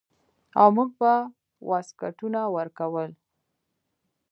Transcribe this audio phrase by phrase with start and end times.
[0.59, 1.13] او موږ به
[1.69, 3.11] واسکټونه ورکول.